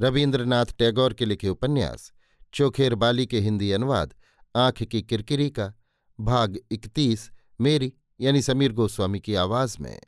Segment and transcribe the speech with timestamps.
[0.00, 2.12] रविन्द्रनाथ टैगोर के लिखे उपन्यास,
[2.54, 4.14] चोखेर बाली के हिंदी अनुवाद,
[4.56, 5.72] आँख की किरकिरी का,
[6.20, 10.00] भाग इकतीस, मेरी, यानी समीर गोस्वामी की आवाज़ में।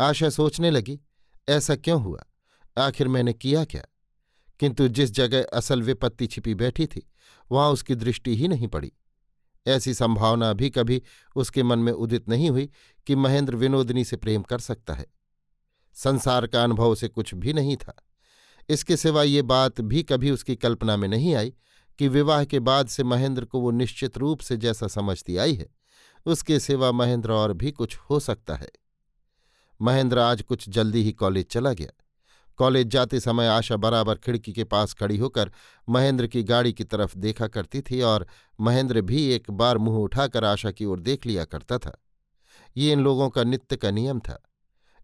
[0.00, 1.00] आशा सोचने लगी,
[1.48, 2.24] ऐसा क्यों हुआ?
[2.78, 3.82] आखिर मैंने किया क्या?
[4.60, 7.10] किंतु जिस जगह असल विपत्ति छिपी बैठी थी,
[7.52, 8.92] वहाँ उसकी दृष्टि ही नहीं पड़ी।
[9.66, 11.02] ऐसी संभावना भी कभी
[11.36, 12.70] उसके मन में उदित नहीं हुई
[13.06, 15.06] कि महेंद्र विनोदनी से प्रेम कर सकता है।
[15.94, 17.94] संसार का अनुभव उसे कुछ भी नहीं था।
[18.68, 21.52] इसके सिवा ये बात भी कभी उसकी कल्पना में नहीं आई
[21.98, 25.66] कि विवाह के बाद से महेंद्र को वो निश्चित रूप से जैसा समझती आई है,
[26.26, 28.70] उसके सिवा महेंद्र और भी कुछ हो सकता है।
[29.80, 31.90] महेंद्र आज कुछ जल्दी ही कॉलेज चला गया।
[32.58, 35.50] कॉलेज जाते समय आशा बराबर खिड़की के पास खड़ी होकर
[35.88, 38.26] महेंद्र की गाड़ी की तरफ़ देखा करती थी और
[38.60, 41.96] महेंद्र भी एक बार मुँह उठाकर आशा की ओर देख लिया करता था।
[42.76, 44.42] ये इन लोगों का नित्य का नियम था।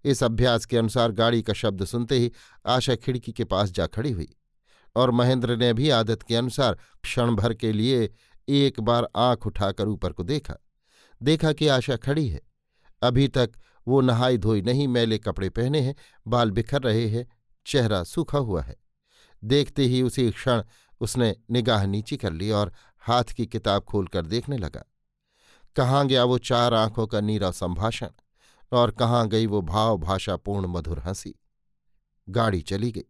[0.05, 2.33] इस अभ्यास के अनुसार गाड़ी का शब्द सुनते ही
[2.67, 4.37] आशा खिड़की के पास जा खड़ी हुई
[4.97, 8.15] और महेंद्र ने भी आदत के अनुसार क्षण भर के लिए
[8.49, 10.55] एक बार आँख उठाकर ऊपर को देखा।
[11.23, 12.41] देखा कि आशा खड़ी है।
[13.03, 13.51] अभी तक
[13.89, 15.95] वो नहाई धोई नहीं, मैले कपड़े पहने हैं,
[16.27, 17.27] बाल बिखर रहे हैं,
[17.67, 18.77] चेहरा सूखा हुआ है।
[19.45, 20.63] देखते ही उसी क्षण
[21.01, 24.85] उसने निगाह नीची कर ली और हाथ की किताब खोलकर देखने लगा।
[25.77, 28.09] कहाँ गया वो चार आँखों का नीरा संभाषण?
[28.73, 31.35] और कहाँ गई वो भाव भाषापूर्ण मधुर हँसी।
[32.29, 33.05] गाड़ी चली गई।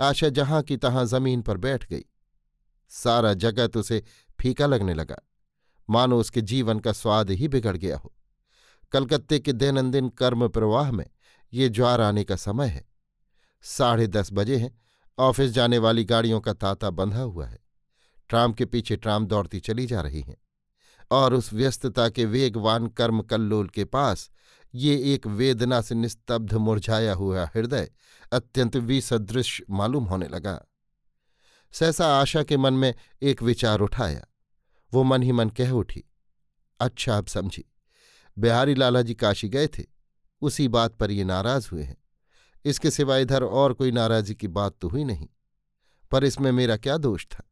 [0.00, 2.04] आशा जहाँ की तहां ज़मीन पर बैठ गई।
[2.88, 4.04] सारा जगत उसे
[4.40, 5.16] फीका लगने लगा।
[5.90, 8.14] मानो उसके जीवन का स्वाद ही बिगड़ गया हो।
[8.92, 11.06] कलकत्ते के दैनंदिन कर्म प्रवाह में
[11.52, 12.88] ये ज्वार आने का समय है।
[13.62, 14.80] साढ़े दस बजे हैं।
[15.18, 17.58] ऑफ़िस जाने वाली गाड़ियों का तांता बंधा हुआ है।
[18.28, 20.36] ट्राम के पीछे ट्राम दौड़ती चली जा रही हैं।
[21.10, 24.30] और उस व्यस्तता के वेगवान कर्म कल्लोल के पास
[24.74, 27.90] ये एक वेदना से निस्तब्ध मुरझाया हुआ हृदय
[28.32, 30.64] अत्यंत विसदृश मालूम होने लगा।
[31.72, 34.26] सहसा आशा के मन में एक विचार उठाया।
[34.94, 36.04] वो मन ही मन कह उठी
[36.80, 37.64] अच्छा अब समझी।
[38.38, 39.84] बिहारी लाला जी काशी गए थे।
[40.42, 41.96] उसी बात पर ये नाराज़ हुए हैं।
[42.64, 45.28] इसके सिवा इधर और कोई नाराजी की बात तो हुई नहीं।
[46.10, 47.44] पर इसमें मेरा क्या दोष था?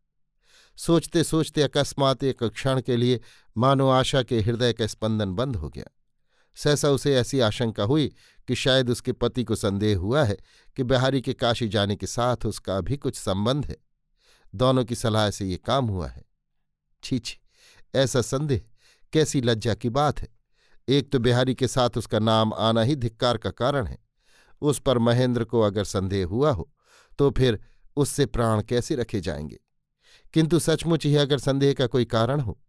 [0.76, 3.20] सोचते सोचते अकस्मात एक क्षण के लिए
[3.56, 5.95] मानो आशा के हृदय का स्पंदन बंद हो गया।
[6.56, 8.14] सहसा उसे ऐसी आशंका हुई
[8.48, 10.36] कि शायद उसके पति को संदेह हुआ है
[10.76, 13.76] कि बिहारी के काशी जाने के साथ उसका भी कुछ संबंध है।
[14.54, 16.24] दोनों की सलाह से ये काम हुआ है।
[17.02, 17.38] छी छी,
[17.94, 18.62] ऐसा संदेह,
[19.12, 20.28] कैसी लज्जा की बात है।
[20.88, 23.98] एक तो बिहारी के साथ उसका नाम आना ही धिक्कार का कारण है।
[24.60, 26.72] उस पर महेंद्र को अगर संदेह हुआ हो
[27.18, 27.58] तो फिर
[27.96, 29.60] उससे प्राण कैसे रखे जाएँगे?
[30.34, 32.60] किंतु सचमुच ही अगर संदेह का कोई कारण हो,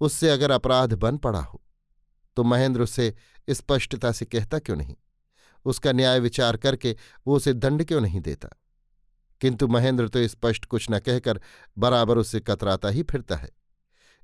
[0.00, 1.61] उससे अगर अपराध बन पड़ा हो
[2.36, 3.14] तो महेंद्र उसे
[3.50, 4.94] स्पष्टता से कहता, क्यों नहीं?
[5.64, 8.48] उसका न्याय विचार करके वो उसे दंड क्यों नहीं देता?
[9.40, 11.40] किंतु महेंद्र तो स्पष्ट कुछ न कहकर
[11.78, 13.50] बराबर उससे कतराता ही फिरता है।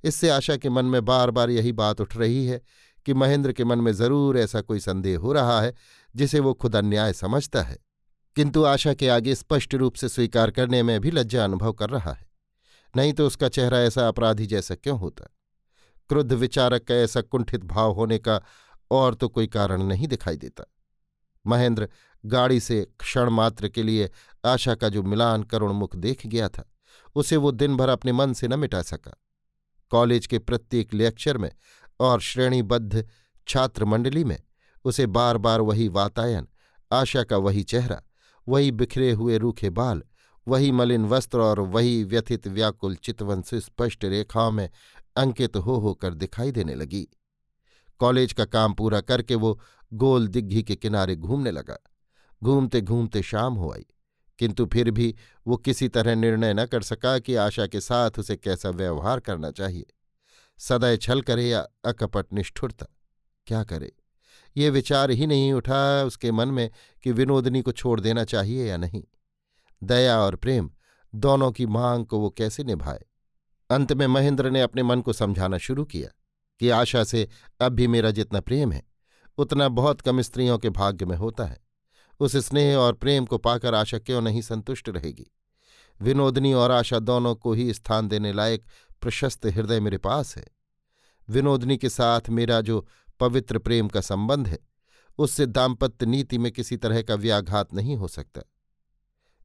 [0.05, 2.63] इससे आशा के मन में बार बार यही बात उठ रही है
[3.07, 5.75] कि महेंद्र के मन में ज़रूर ऐसा कोई संदेह हो रहा है
[6.17, 7.79] जिसे वो खुद अन्याय समझता है।
[8.37, 12.13] किंतु आशा के आगे स्पष्ट रूप से स्वीकार करने में भी लज्जा अनुभव कर रहा
[12.13, 12.29] है।
[12.97, 15.35] नहीं तो उसका चेहरा ऐसा अपराधी जैसा क्यों होता?
[16.09, 18.41] क्रुद्ध विचारक का ऐसा कुंठित भाव होने का
[18.91, 20.65] और तो कोई कारण नहीं दिखाई देता।
[21.45, 21.89] महेंद्र
[22.25, 24.11] गाड़ी से क्षण मात्र के लिए
[24.45, 26.65] आशा का जो मिलान करुण मुख देख गया था,
[27.17, 29.17] उसे वो दिन भर अपने मन से न मिटा सका।
[29.91, 31.51] कॉलेज के प्रत्येक लेक्चर में
[32.01, 33.07] और श्रेणीबद्ध
[33.49, 34.39] छात्र मंडली में
[34.85, 36.49] उसे बार बार वही वातायन,
[36.91, 38.03] आशा का वही चेहरा,
[38.47, 40.03] वही बिखरे हुए रूखे बाल,
[40.47, 44.69] वही मलिन वस्त्र और वही व्यथित व्याकुल चितवन से स्पष्ट रेखाओं में
[45.19, 47.07] अंकित हो होकर दिखाई देने लगी।
[48.01, 49.59] कॉलेज का काम पूरा करके वो
[49.93, 51.79] गोल दिग्घी के किनारे घूमने लगा।
[52.43, 53.87] घूमते घूमते शाम हो आई,
[54.39, 55.15] किंतु फिर भी
[55.47, 59.51] वो किसी तरह निर्णय न कर सका कि आशा के साथ उसे कैसा व्यवहार करना
[59.51, 59.87] चाहिए।
[60.59, 62.87] सदैव छल करे या अकपट निष्ठुरता?
[63.47, 63.93] क्या करे?
[64.57, 66.71] ये विचार ही नहीं उठा उसके मन में
[67.03, 69.03] कि विनोदनी को छोड़ देना चाहिए या नहीं।
[69.83, 70.71] दया और प्रेम,
[71.15, 73.05] दोनों की मांग को वो कैसे निभाए?
[73.71, 76.09] अंत में महेंद्र ने अपने मन को समझाना शुरू किया
[76.61, 77.29] कि आशा से
[77.61, 78.83] अब भी मेरा जितना प्रेम है,
[79.39, 81.59] उतना बहुत कम स्त्रियों के भाग्य में होता है।
[82.21, 85.35] उस स्नेह और प्रेम को पाकर आशा क्यों नहीं संतुष्ट रहेगी?
[86.01, 88.65] विनोदनी और आशा दोनों को ही स्थान देने लायक
[89.01, 90.47] प्रशस्त हृदय मेरे पास है।
[91.29, 92.87] विनोदनी के साथ मेरा जो
[93.21, 94.59] पवित्र प्रेम का संबंध है,
[95.19, 98.43] उससे दाम्पत्य नीति में किसी तरह का व्याघात नहीं हो सकता।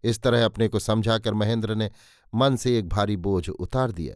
[0.04, 1.92] इस तरह अपने को समझाकर महेंद्र ने
[2.36, 4.16] मन से एक भारी बोझ उतार दिया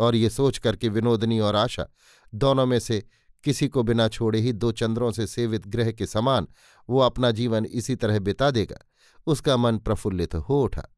[0.00, 1.86] और ये सोच कर कि विनोदनी और आशा
[2.34, 3.02] दोनों में से
[3.44, 6.46] किसी को बिना छोड़े ही दो चंद्रों से सेवित ग्रह के समान
[6.88, 8.76] वो अपना जीवन इसी तरह बिता देगा,
[9.26, 10.94] उसका मन प्रफुल्लित हो उठा।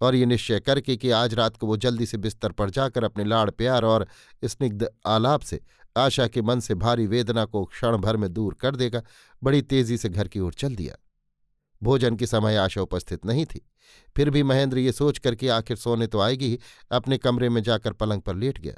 [0.00, 3.24] और ये निश्चय करके कि आज रात को वो जल्दी से बिस्तर पर जाकर अपने
[3.24, 4.06] लाड़ प्यार और
[4.44, 5.60] स्निग्ध आलाप से
[5.96, 9.02] आशा के मन से भारी वेदना को क्षण भर में दूर कर देगा,
[9.42, 10.96] बड़ी तेज़ी से घर की ओर चल दिया।
[11.82, 13.70] भोजन के समय आशा उपस्थित नहीं थी।
[14.16, 16.58] फिर भी महेंद्र ये सोच कर कि आखिर सोने तो आएगी ही,
[16.92, 18.74] अपने कमरे में जाकर पलंग पर लेट गया।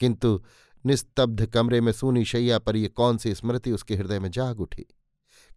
[0.00, 0.44] किंतु
[0.86, 4.86] निस्तब्ध कमरे में सूनी शैया पर ये कौन सी स्मृति उसके हृदय में जाग उठी?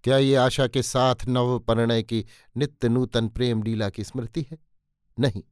[0.04, 2.26] क्या ये आशा के साथ नव परिणय की
[2.58, 4.58] नित्य नूतन प्रेम लीला की स्मृति है?
[5.20, 5.44] नहीं।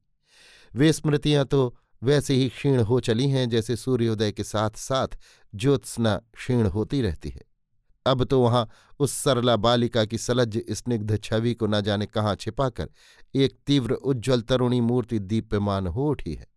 [0.75, 5.07] वे स्मृतियाँ तो वैसे ही क्षीण हो चली हैं जैसे सूर्योदय के साथ साथ
[5.55, 7.41] ज्योत्सना क्षीण होती रहती है।
[8.05, 8.69] अब तो वहाँ
[8.99, 12.89] उस सरला बालिका की सलज्ज स्निग्ध छवि को न जाने कहाँ छिपाकर
[13.35, 16.47] एक तीव्र उज्ज्वल तरुणी मूर्ति दीप्यमान हो उठी है।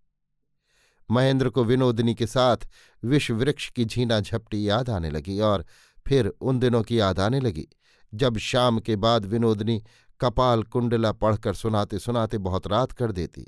[1.11, 2.69] महेंद्र को विनोदनी के साथ
[3.03, 5.65] विश्व वृक्ष की झीना झपटी याद आने लगी और
[6.07, 7.67] फिर उन दिनों की याद आने लगी,
[8.15, 9.83] जब शाम के बाद विनोदनी
[10.21, 13.47] कपाल कुंडला पढ़कर सुनाते सुनाते बहुत रात कर देती।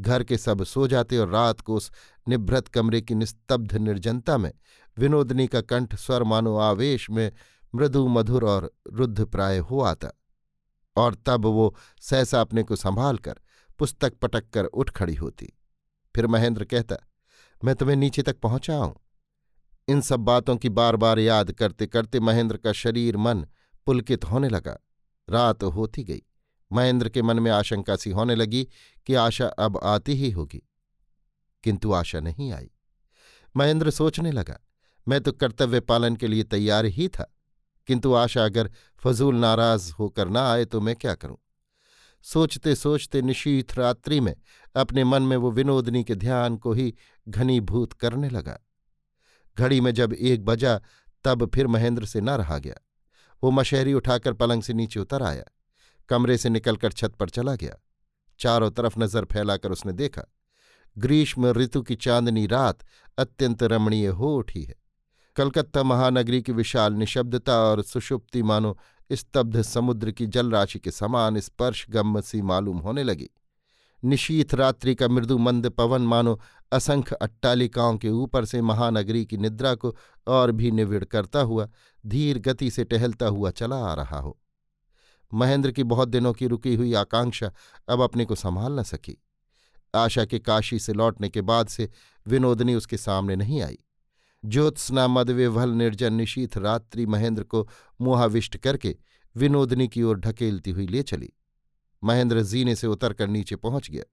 [0.00, 1.92] घर के सब सो जाते और रात को उस
[2.28, 4.52] निभृत कमरे की निस्तब्ध निर्जनता में
[4.98, 7.32] विनोदनी का कंठ स्वर मानो आवेश में
[7.74, 10.08] मृदु मधुर और रुद्ध प्राय हो आता
[10.96, 13.40] और तब वो सहसा अपने को संभाल कर
[13.78, 15.52] पुस्तक पटक कर उठ खड़ी होती।
[16.14, 16.96] फिर महेंद्र कहता,
[17.64, 18.94] मैं तुम्हें नीचे तक पहुंचाऊं
[19.88, 23.46] इन सब बातों की बार बार याद करते करते महेंद्र का शरीर मन
[23.86, 24.78] पुलकित होने लगा।
[25.30, 26.22] रात होती गई।
[26.72, 28.68] महेंद्र के मन में आशंका सी होने लगी
[29.06, 30.62] कि आशा अब आती ही होगी।
[31.64, 32.70] किंतु आशा नहीं आई।
[33.56, 34.58] महेंद्र सोचने लगा,
[35.08, 37.36] मैं तो कर्तव्य पालन के लिए तैयार ही था,
[37.86, 41.36] किंतु आशा अगर फजूल नाराज़ होकर ना आए तो मैं क्या करूँ?
[42.22, 44.36] सोचते सोचते निशीथ रात्रि में
[44.76, 46.94] अपने मन में वो विनोदनी के ध्यान को ही
[47.28, 48.58] घनीभूत करने लगा।
[49.58, 50.80] घड़ी में जब एक बजा,
[51.24, 52.74] तब फिर महेंद्र से न रहा गया।
[53.42, 55.44] वो मशहरी उठाकर पलंग से नीचे उतर आया।
[56.08, 57.76] कमरे से निकलकर छत पर चला गया।
[58.40, 60.22] चारों तरफ़ नज़र फैलाकर उसने देखा,
[60.96, 62.84] ग्रीष्म ऋतु की चांदनी रात
[63.18, 64.74] अत्यंत रमणीय हो उठी है।
[65.36, 68.76] कलकत्ता महानगरी की विशाल निशब्दता और सुषुप्ति मानो
[69.10, 73.28] स्तब्ध समुद्र की जलराशि के समान स्पर्श गम्म सी मालूम होने लगी।
[74.02, 76.38] निशीथ रात्रि का मृदु मंद पवन मानो
[76.72, 79.94] असंख्य अट्टालिकाओं के ऊपर से महानगरी की निद्रा को
[80.26, 81.68] और भी निविड़ करता हुआ,
[82.04, 84.36] धीर गति से टहलता हुआ चला आ रहा हो।
[85.34, 87.52] महेंद्र की बहुत दिनों की रुकी हुई आकांक्षा
[87.88, 89.16] अब अपने को संभाल न सकी।
[89.94, 91.88] आशा के काशी से लौटने के बाद से
[92.26, 93.78] विनोदनी उसके सामने नहीं आई।
[94.44, 97.68] ज्योत्सना मदविभल निर्जन, निशीथ रात्रि महेंद्र को
[98.00, 98.96] मुहाविष्ट करके
[99.36, 101.32] विनोदनी की ओर ढकेलती हुई ले चली।
[102.02, 104.04] महेंद्र जीने से उतरकर नीचे पहुँच गया।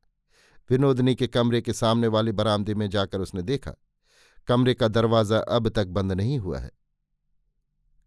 [0.69, 3.73] विनोदनी के कमरे के सामने वाले बरामदे में जाकर उसने देखा,
[4.47, 6.71] कमरे का दरवाज़ा अब तक बंद नहीं हुआ है।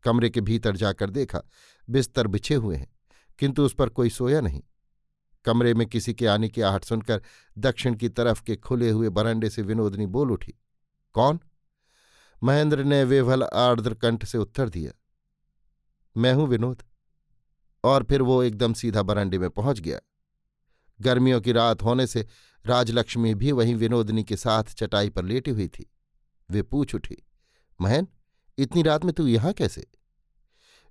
[0.04, 1.42] कमरे के भीतर जाकर देखा,
[1.88, 2.95] बिस्तर बिछे हुए हैं।
[3.38, 4.62] किंतु उस पर कोई सोया नहीं।
[5.44, 7.22] कमरे में किसी के आने की आहट सुनकर
[7.56, 10.54] दक्षिण की तरफ़ के खुले हुए बरंडे से विनोदनी बोल उठी,
[11.14, 11.38] कौन?
[12.42, 14.92] महेंद्र ने वेवल आर्द्र कंठ से उत्तर दिया,
[16.16, 16.82] मैं हूँ विनोद।
[17.84, 20.00] और फिर वो एकदम सीधा बरंडे में पहुँच गया।
[21.00, 22.26] गर्मियों की रात होने से
[22.64, 25.90] राजलक्ष्मी भी वहीं विनोदनी के साथ चटाई पर लेटी हुई थी।
[26.50, 27.16] वे पूछ उठी
[27.80, 28.06] महन
[28.58, 29.86] इतनी रात में तू यहाँ कैसे?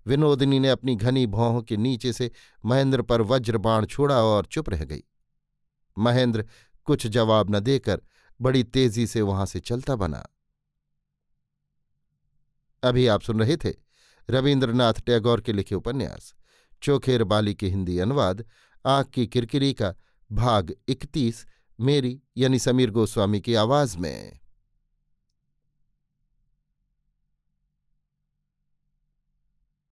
[0.08, 2.32] विनोदनी ने अपनी घनी भौहों के नीचे से
[2.66, 5.04] महेंद्र पर वज्रबाण छोड़ा और चुप रह गई।
[5.98, 6.46] महेंद्र
[6.86, 8.02] कुछ जवाब न देकर
[8.42, 10.28] बड़ी तेज़ी से वहाँ से चलता बना।
[12.84, 13.74] अभी आप सुन रहे थे
[14.30, 16.34] रविन्द्रनाथ टैगोर के लिखे उपन्यास,
[16.82, 18.46] चोखेर बाली के हिंदी अनुवाद
[18.86, 19.96] आँख की किरकिरी का
[20.32, 21.46] भाग इकतीस,
[21.80, 24.40] मेरी यानी समीर गोस्वामी की आवाज़ में।